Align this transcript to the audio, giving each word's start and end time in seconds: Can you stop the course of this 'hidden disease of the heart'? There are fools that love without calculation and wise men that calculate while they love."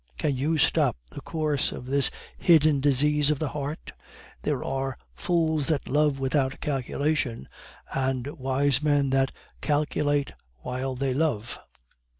Can 0.17 0.35
you 0.35 0.57
stop 0.57 0.97
the 1.11 1.21
course 1.21 1.71
of 1.71 1.85
this 1.85 2.09
'hidden 2.35 2.79
disease 2.79 3.29
of 3.29 3.37
the 3.37 3.49
heart'? 3.49 3.91
There 4.41 4.63
are 4.63 4.97
fools 5.13 5.67
that 5.67 5.87
love 5.87 6.17
without 6.17 6.59
calculation 6.59 7.47
and 7.93 8.25
wise 8.25 8.81
men 8.81 9.11
that 9.11 9.31
calculate 9.61 10.31
while 10.63 10.95
they 10.95 11.13
love." 11.13 11.59